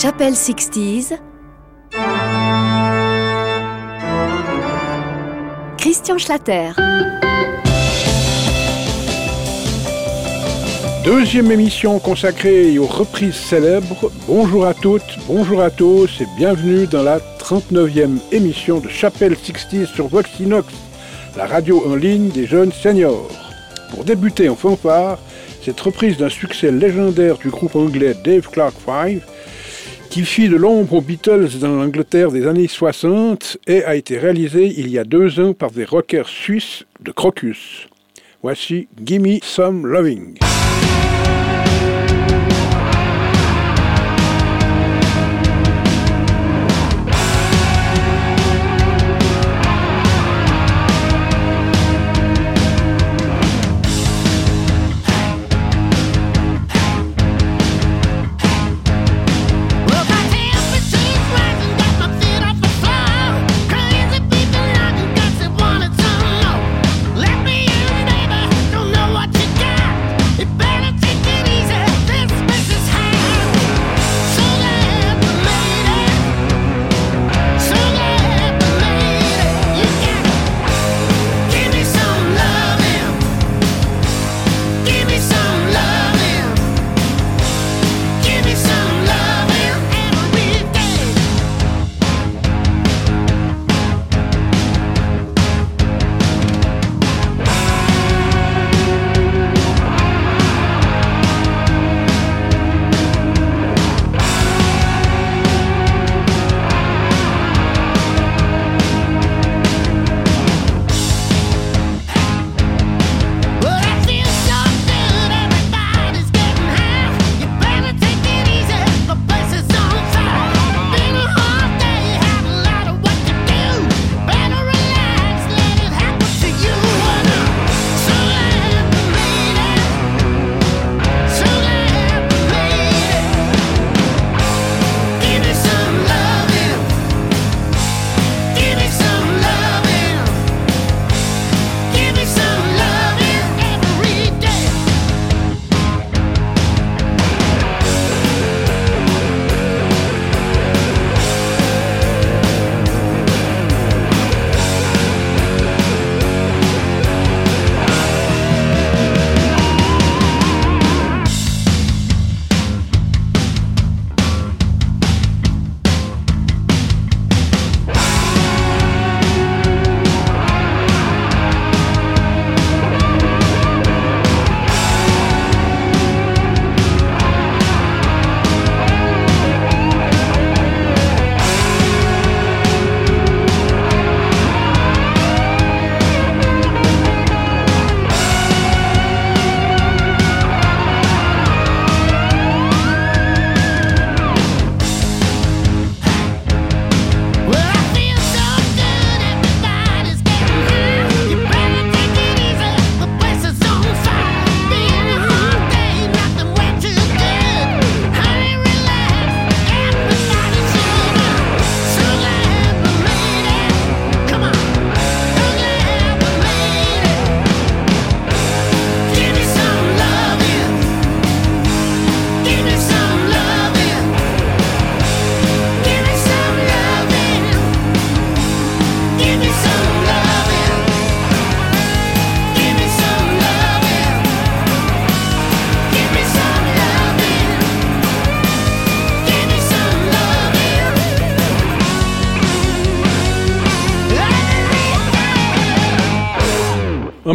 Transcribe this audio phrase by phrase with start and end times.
[0.00, 1.18] Chapelle 60s.
[5.76, 6.70] Christian Schlatter.
[11.04, 14.12] Deuxième émission consacrée aux reprises célèbres.
[14.28, 19.86] Bonjour à toutes, bonjour à tous et bienvenue dans la 39e émission de Chapelle 60
[19.86, 20.72] sur Voxinox,
[21.36, 23.32] la radio en ligne des jeunes seniors.
[23.90, 25.18] Pour débuter en fanfare,
[25.60, 29.22] cette reprise d'un succès légendaire du groupe anglais Dave Clark 5
[30.10, 34.72] qui fit de l'ombre aux Beatles dans l'Angleterre des années 60 et a été réalisée
[34.76, 37.88] il y a deux ans par des rockers suisses de Crocus.
[38.42, 40.38] Voici Gimme Some Loving.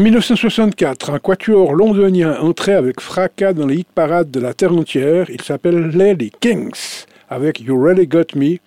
[0.03, 5.30] 1964, un quatuor londonien entrait avec fracas dans les hit parades de la terre entière.
[5.30, 8.57] Il s'appelle Lady Kings, avec You Really Got Me.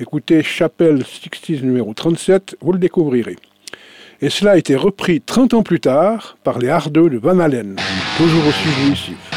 [0.00, 3.36] Écoutez Chapelle 60 numéro 37, vous le découvrirez.
[4.22, 7.76] Et cela a été repris 30 ans plus tard par les Hardeux de Van Halen,
[8.16, 9.35] toujours aussi jouissif.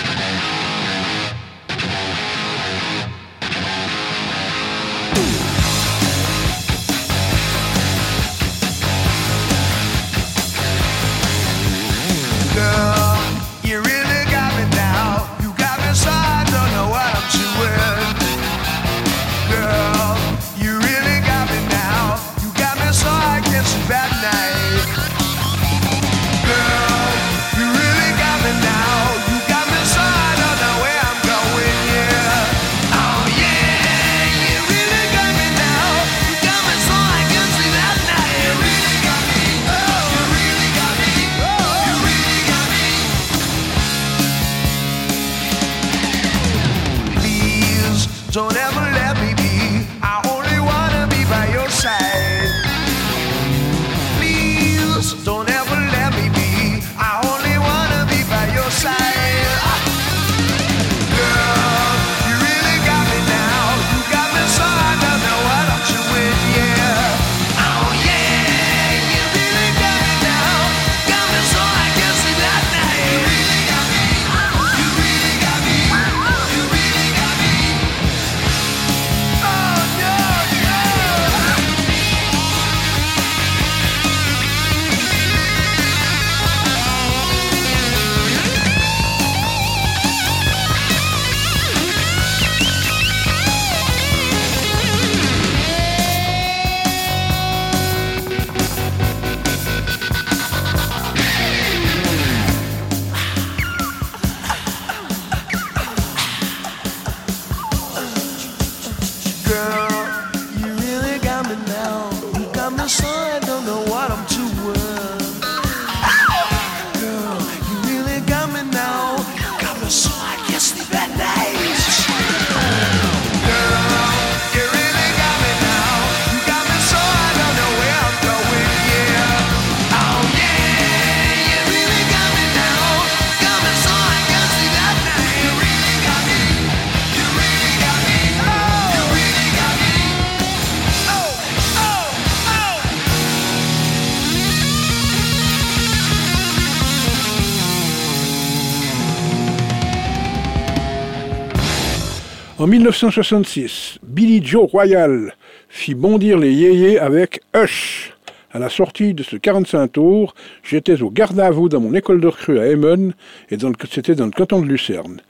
[152.60, 155.34] En 1966, Billy Joe Royal
[155.70, 158.12] fit bondir les yéyés avec Hush.
[158.52, 162.28] À la sortie de ce 45 tours, j'étais au garde à dans mon école de
[162.28, 163.14] recrue à Emmen,
[163.50, 163.56] et
[163.90, 165.22] c'était dans le canton de Lucerne,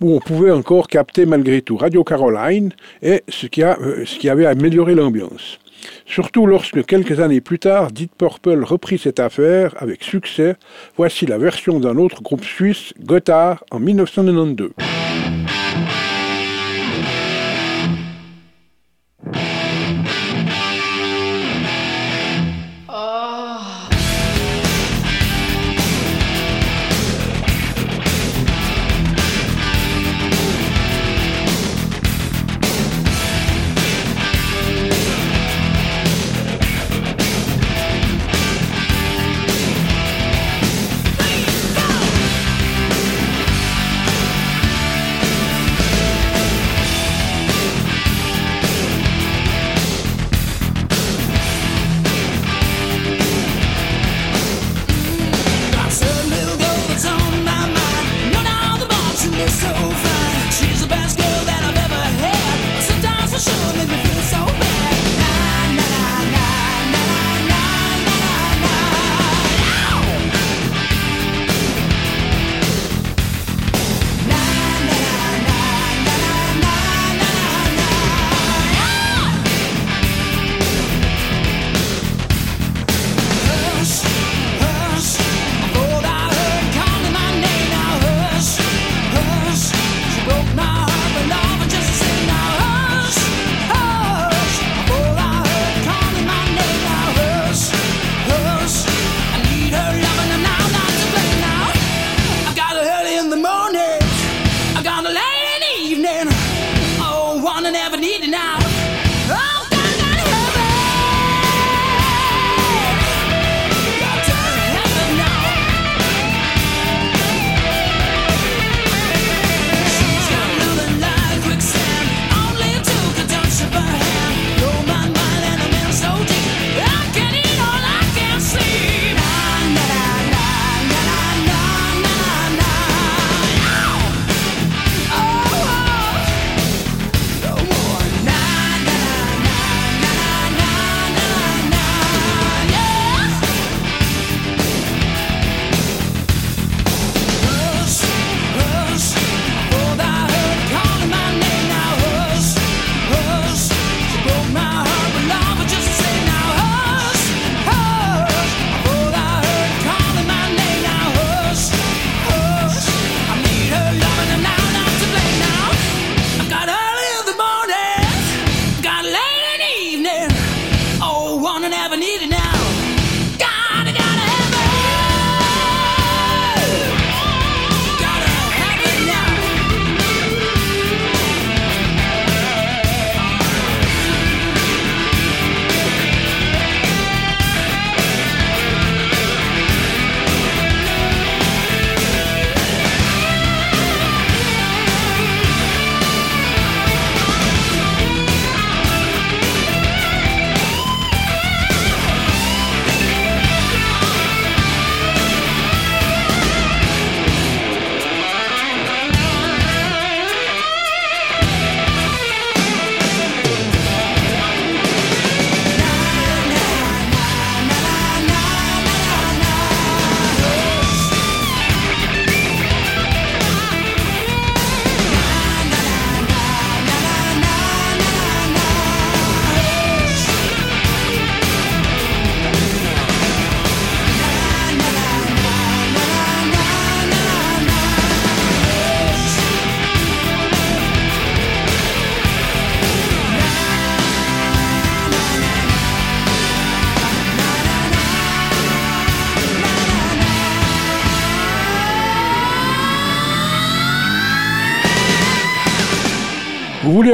[0.00, 2.72] où on pouvait encore capter malgré tout Radio Caroline,
[3.02, 5.60] et ce qui, euh, ce qui avait amélioré l'ambiance.
[6.06, 10.56] Surtout lorsque quelques années plus tard, Deep Purple reprit cette affaire avec succès,
[10.96, 14.72] voici la version d'un autre groupe suisse, Gotthard, en 1992.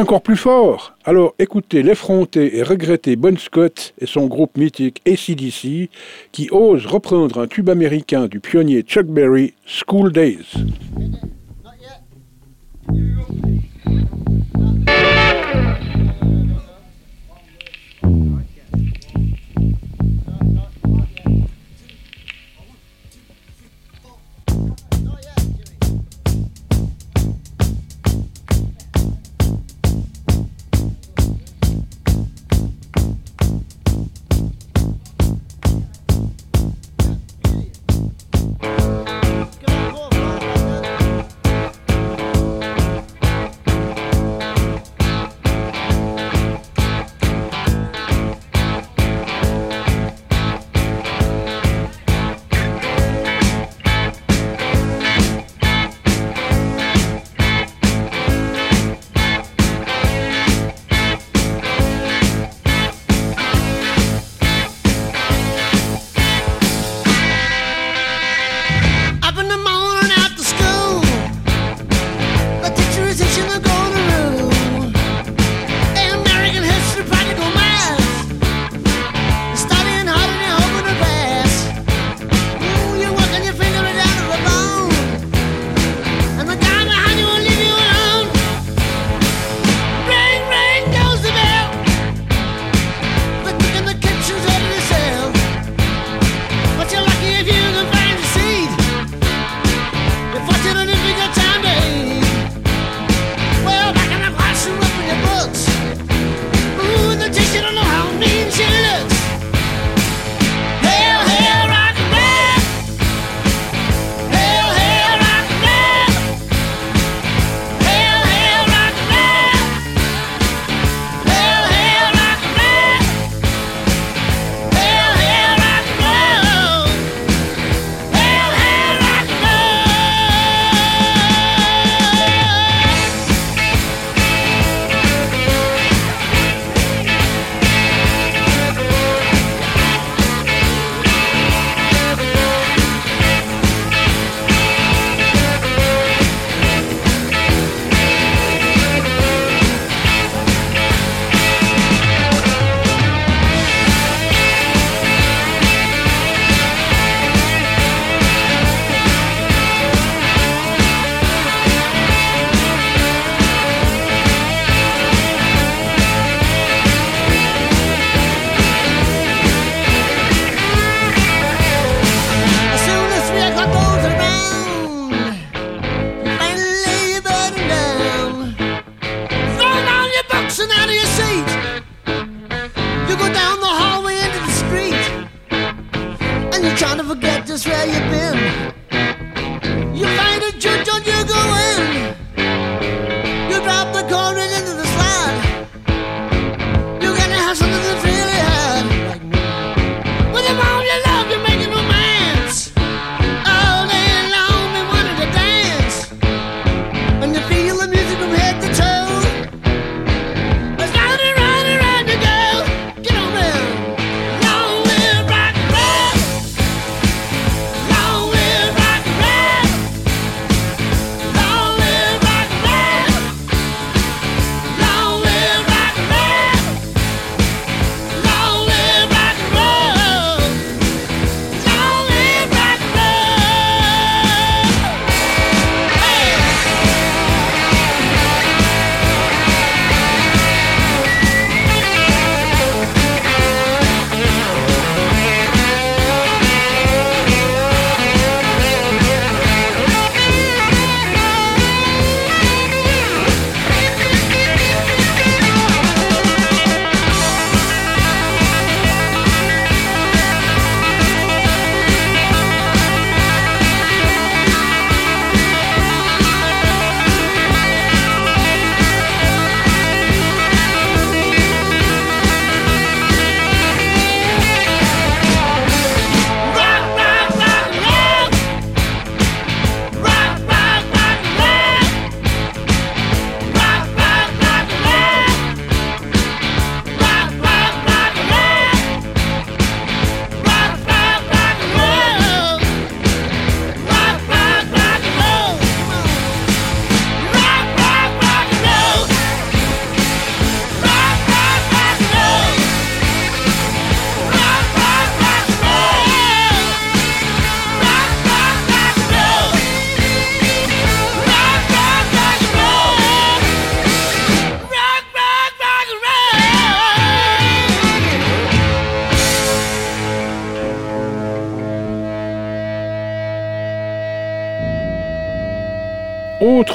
[0.01, 5.91] Encore plus fort Alors écoutez l'effronté et regretté Bon Scott et son groupe mythique ACDC
[6.33, 10.55] qui ose reprendre un tube américain du pionnier Chuck Berry, School Days.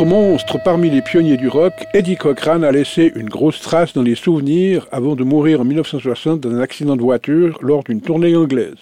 [0.06, 4.14] Monstre parmi les pionniers du rock, Eddie Cochran a laissé une grosse trace dans les
[4.14, 8.78] souvenirs avant de mourir en 1960 dans un accident de voiture lors d'une tournée anglaise.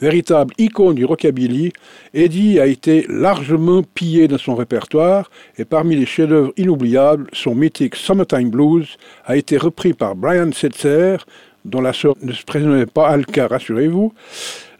[0.00, 1.72] Véritable icône du rockabilly,
[2.14, 7.94] Eddie a été largement pillé dans son répertoire et parmi les chefs-d'œuvre inoubliables, son mythique
[7.94, 11.18] Summertime Blues a été repris par Brian Setzer,
[11.64, 14.12] dont la sœur ne se prénommait pas Alka, rassurez-vous,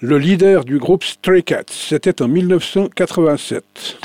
[0.01, 1.62] le leader du groupe Stray Cats.
[1.70, 3.99] C'était en 1987.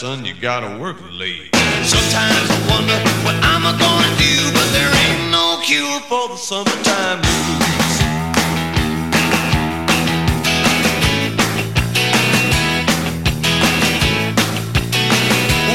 [0.00, 1.54] Son, you gotta work late.
[1.84, 7.20] Sometimes I wonder what I'm gonna do, but there ain't no cure for the summertime
[7.20, 8.00] blues.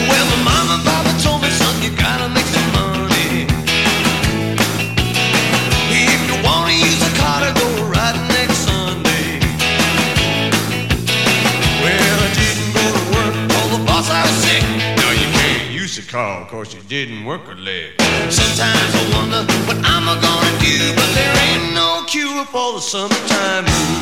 [0.09, 2.64] Well, my mama and papa told me, son, you gotta make some
[16.15, 17.91] car, cause you didn't work a leg.
[18.31, 23.65] Sometimes I wonder what I'm gonna do, but there ain't no cure for the summertime
[23.65, 23.94] blues.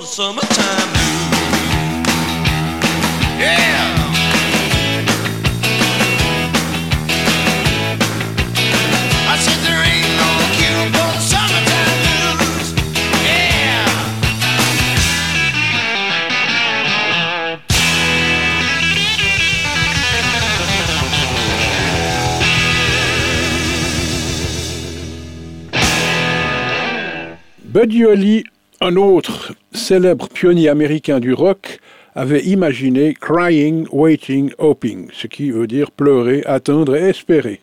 [0.00, 1.36] The summertime blues.
[3.38, 3.98] Yeah.
[9.28, 11.96] I said there ain't no cure for the summertime
[12.40, 12.68] blues.
[13.26, 13.84] Yeah.
[27.70, 28.44] Buddy Holly,
[28.82, 31.80] un autre célèbre pionnier américain du rock,
[32.14, 37.60] avait imaginé Crying, Waiting, Hoping, ce qui veut dire pleurer, attendre et espérer,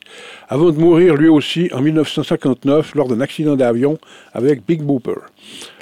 [0.48, 3.98] avant de mourir lui aussi en 1959 lors d'un accident d'avion
[4.34, 5.16] avec Big Booper.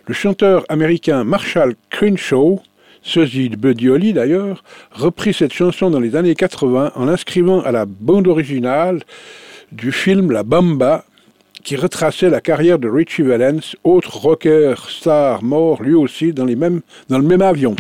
[0.08, 2.62] Le chanteur américain Marshall Crenshaw,
[3.04, 7.72] sosie de Buddy Holly d'ailleurs, reprit cette chanson dans les années 80 en l'inscrivant à
[7.72, 9.02] la bande originale
[9.72, 11.06] du film La Bamba,
[11.66, 17.18] qui retraçait la carrière de Richie Valens, autre rocker star mort lui aussi dans, dans
[17.18, 17.76] le même avion.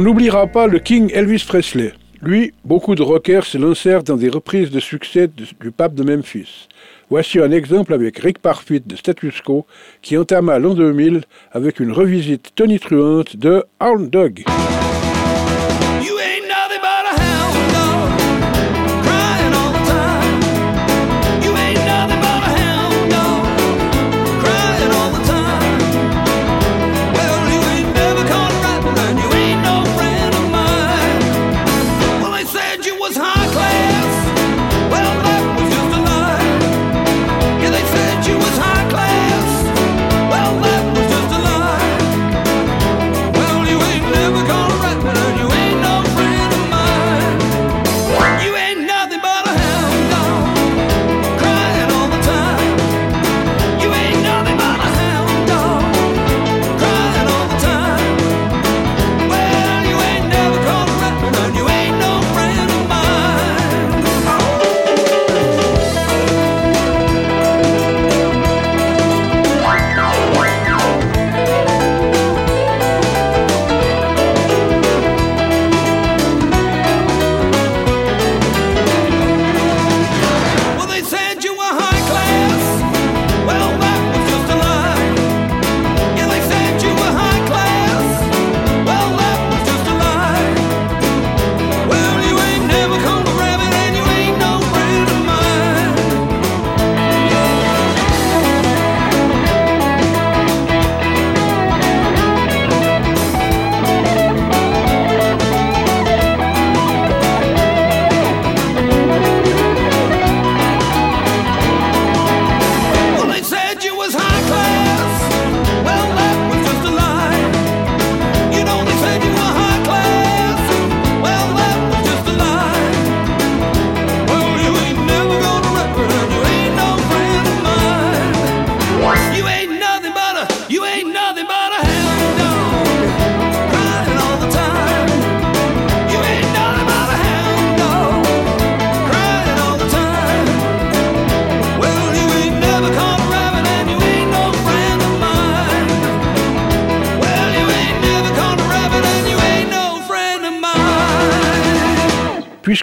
[0.00, 1.92] On n'oubliera pas le King Elvis Presley.
[2.22, 6.68] Lui, beaucoup de rockers se lancèrent dans des reprises de succès du pape de Memphis.
[7.10, 9.66] Voici un exemple avec Rick Parfit de Status Quo
[10.00, 11.20] qui entama l'an 2000
[11.52, 14.44] avec une revisite tonitruante de Hound Dog.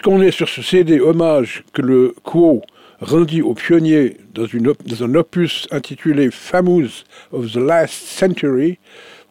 [0.08, 2.62] Puisqu'on est sur ce CD hommage que le Quo
[2.98, 4.46] rendit aux pionniers dans,
[5.04, 8.78] un opus intitulé Famous of the Last Century,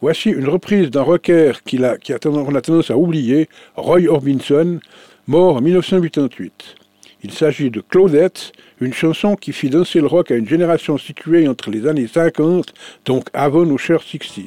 [0.00, 2.18] voici une reprise d'un rocker qu'on a, a,
[2.60, 4.78] tendance à oublier, Roy Orbison,
[5.26, 6.76] mort en 1988.
[7.24, 11.48] Il s'agit de Claudette, une chanson qui fit danser le rock à une génération située
[11.48, 12.72] entre les années 50,
[13.04, 14.46] donc avant nos chers 60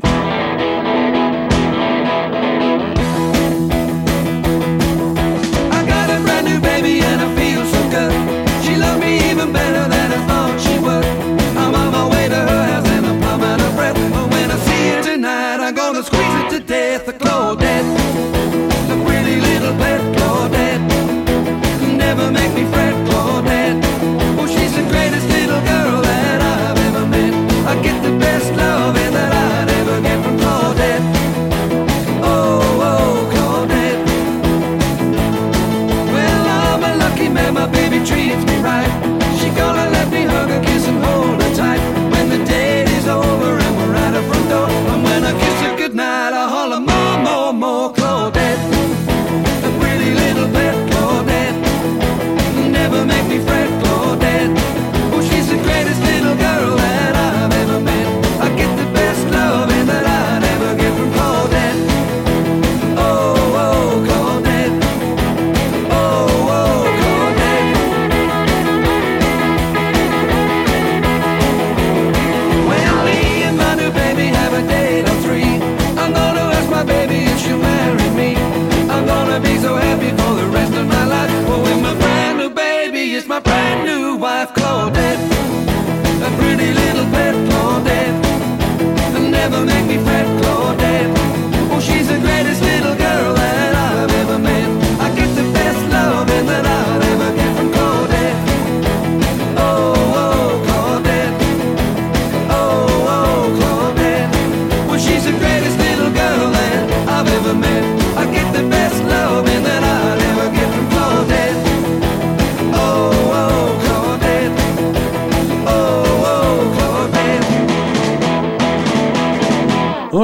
[83.22, 85.01] Here's my brand new wife, Claudia.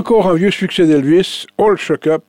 [0.08, 2.24] encore un vieux succès d'Elvis, All Shook Up,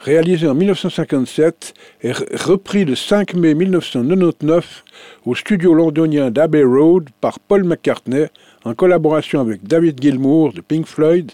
[0.00, 4.82] réalisé en 1957 et repris le 5 mai 1999
[5.24, 8.26] au studio londonien d'Abbey Road par Paul McCartney
[8.64, 11.30] en collaboration avec David Gilmour de Pink Floyd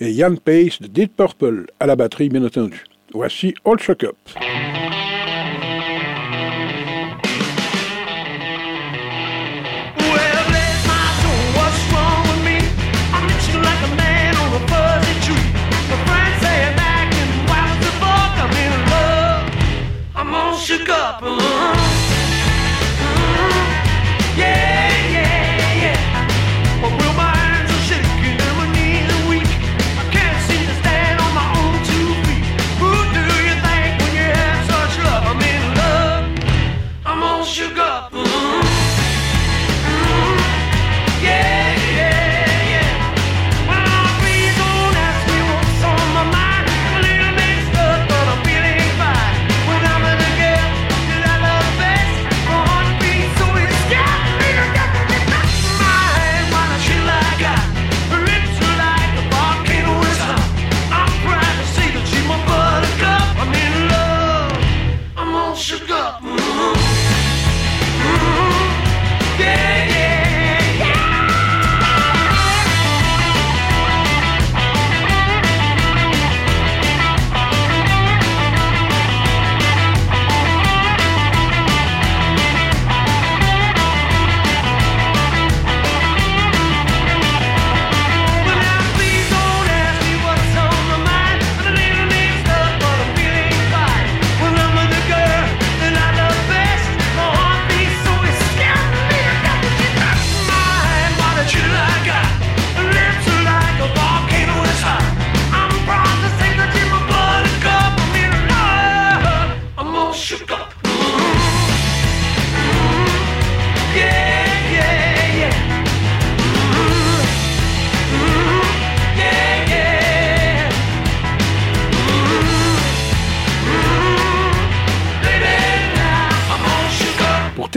[0.00, 2.82] et Ian Pace de Deep Purple à la batterie bien entendu.
[3.14, 4.16] Voici All Shook Up.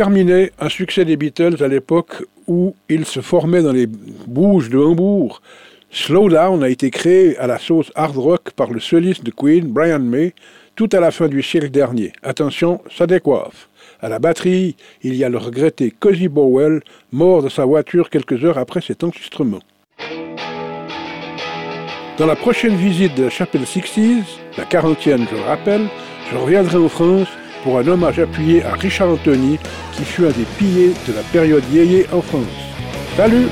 [0.02, 4.80] terminé, un succès des Beatles à l'époque où ils se formaient dans les bouges de
[4.80, 5.44] Hambourg.
[5.92, 9.68] Slow Down a été créé à la sauce hard rock par le soliste de Queen,
[9.68, 10.34] Brian May,
[10.76, 12.14] tout à la fin du siècle dernier.
[12.24, 13.70] Attention, ça décoiffe.
[14.02, 18.44] À la batterie, il y a le regretté Cozy Bowell, mort de sa voiture quelques
[18.44, 19.60] heures après cet enregistrement.
[22.18, 24.24] Dans la prochaine visite de la chapelle Sixties,
[24.58, 25.86] la 40e je le rappelle,
[26.32, 27.28] je reviendrai en France
[27.63, 29.60] pour un hommage appuyé à Richard Anthony,
[29.93, 32.45] qui fut un des piliers de la période yéyé en France.
[33.15, 33.47] Salut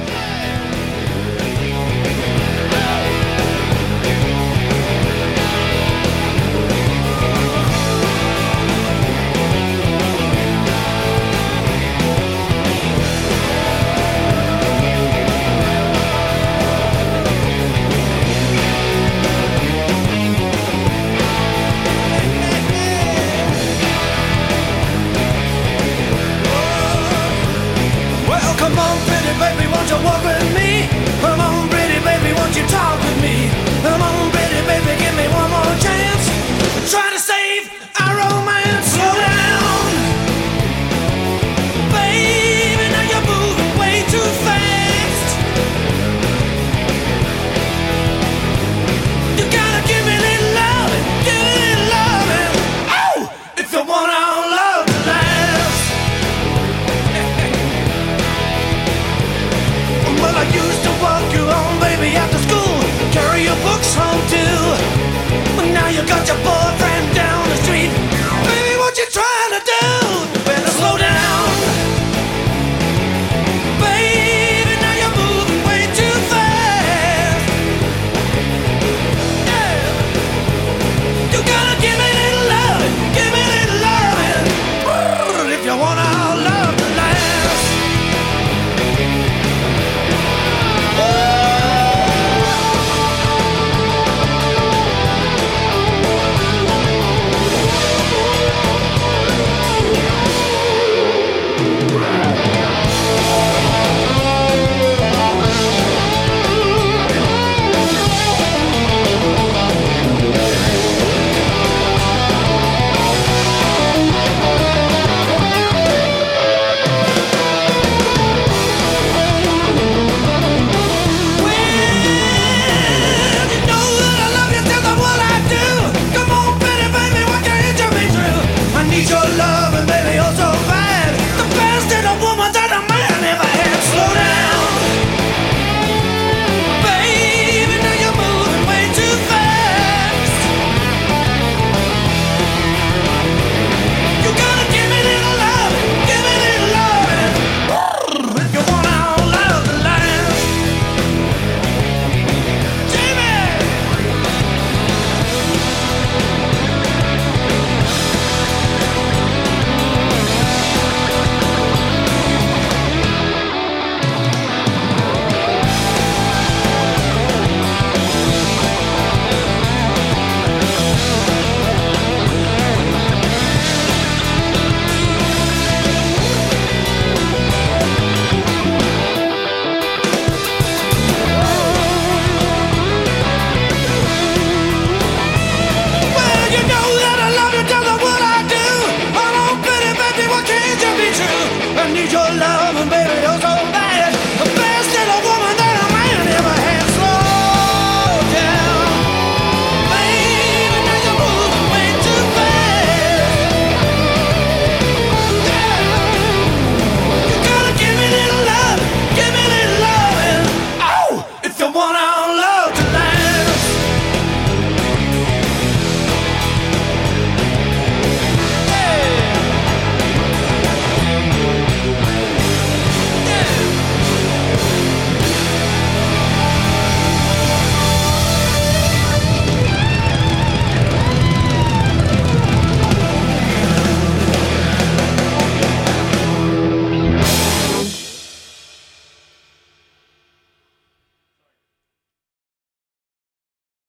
[192.11, 192.98] your love,